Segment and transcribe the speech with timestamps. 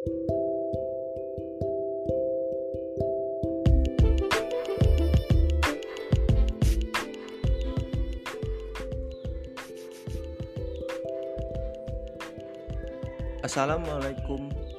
[0.00, 0.32] Assalamualaikum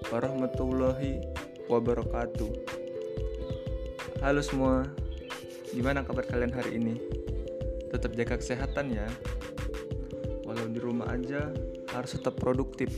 [0.09, 1.21] warahmatullahi
[1.69, 2.49] wabarakatuh.
[4.25, 4.89] Halo semua,
[5.69, 6.97] gimana kabar kalian hari ini?
[7.93, 9.05] Tetap jaga kesehatan ya.
[10.49, 11.53] Walau di rumah aja,
[11.93, 12.89] harus tetap produktif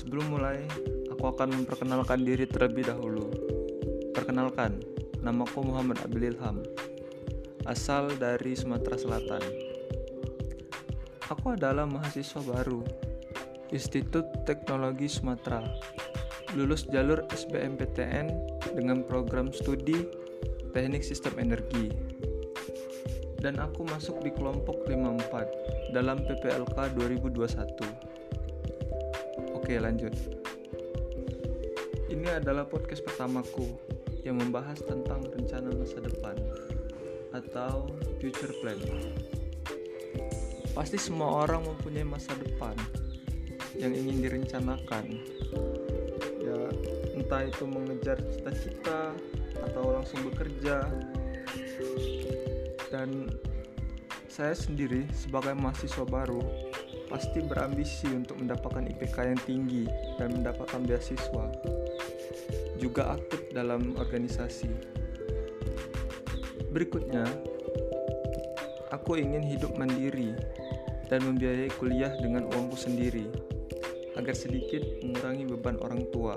[0.00, 0.64] Sebelum mulai,
[1.12, 3.28] aku akan memperkenalkan diri terlebih dahulu.
[4.16, 4.80] Perkenalkan,
[5.20, 6.64] namaku Muhammad Abil Ilham
[7.68, 9.44] Asal dari Sumatera Selatan.
[11.28, 12.80] Aku adalah mahasiswa baru
[13.76, 15.60] Institut Teknologi Sumatera.
[16.56, 18.32] Lulus jalur SBMPTN
[18.72, 20.08] dengan program studi
[20.72, 21.92] Teknik Sistem Energi.
[23.36, 27.99] Dan aku masuk di kelompok 54 dalam PPLK 2021
[29.70, 30.10] Oke lanjut.
[32.10, 33.70] Ini adalah podcast pertamaku
[34.26, 36.34] yang membahas tentang rencana masa depan
[37.30, 37.86] atau
[38.18, 38.74] future plan.
[40.74, 42.74] Pasti semua orang mempunyai masa depan
[43.78, 45.22] yang ingin direncanakan.
[46.42, 46.66] Ya
[47.14, 49.14] entah itu mengejar cita-cita
[49.70, 50.82] atau langsung bekerja.
[52.90, 53.30] Dan
[54.26, 56.42] saya sendiri sebagai mahasiswa baru
[57.10, 61.50] pasti berambisi untuk mendapatkan IPK yang tinggi dan mendapatkan beasiswa
[62.78, 64.70] juga aktif dalam organisasi
[66.70, 67.26] berikutnya
[68.94, 70.38] aku ingin hidup mandiri
[71.10, 73.26] dan membiayai kuliah dengan uangku sendiri
[74.14, 76.36] agar sedikit mengurangi beban orang tua,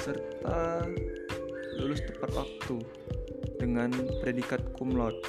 [0.00, 0.88] serta
[1.78, 2.76] lulus tepat waktu
[3.60, 3.92] dengan
[4.24, 5.20] predikat cum laude.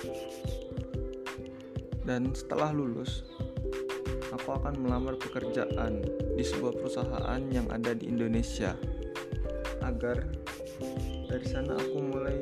[2.02, 3.28] Dan setelah lulus,
[4.32, 6.02] aku akan melamar pekerjaan
[6.40, 8.74] di sebuah perusahaan yang ada di Indonesia
[9.84, 10.24] agar
[11.28, 12.40] dari sana aku mulai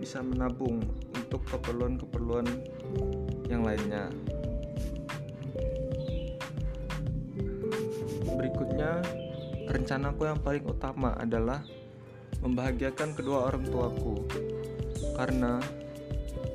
[0.00, 0.80] bisa menabung
[1.14, 2.48] untuk keperluan-keperluan
[3.48, 4.10] yang lainnya.
[8.34, 9.00] Berikutnya,
[9.70, 11.62] rencanaku yang paling utama adalah
[12.42, 14.26] membahagiakan kedua orang tuaku,
[15.16, 15.62] karena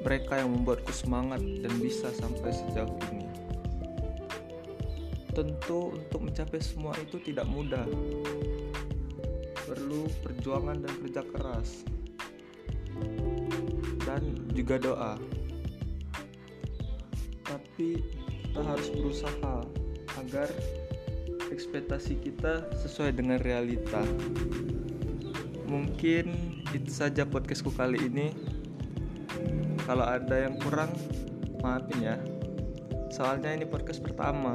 [0.06, 3.29] mereka yang membuatku semangat dan bisa sampai sejauh ini.
[5.30, 7.86] Tentu, untuk mencapai semua itu tidak mudah,
[9.70, 11.86] perlu perjuangan dan kerja keras,
[14.04, 14.22] dan
[14.58, 15.14] juga doa.
[17.46, 18.02] Tapi,
[18.50, 19.56] kita harus berusaha
[20.20, 20.50] agar
[21.54, 24.02] ekspektasi kita sesuai dengan realita.
[25.70, 26.34] Mungkin
[26.74, 28.34] itu saja podcastku kali ini.
[29.86, 30.94] Kalau ada yang kurang,
[31.62, 32.18] maafin ya.
[33.10, 34.54] Soalnya ini podcast pertama.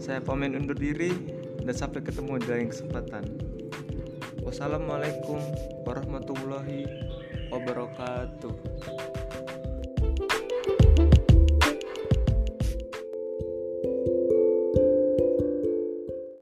[0.00, 1.12] Saya pamit undur diri
[1.64, 3.24] dan sampai ketemu di lain kesempatan.
[4.44, 5.40] Wassalamualaikum
[5.88, 6.84] warahmatullahi
[7.48, 8.54] wabarakatuh.